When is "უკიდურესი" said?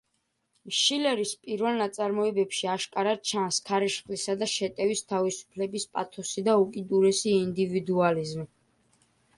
6.65-7.37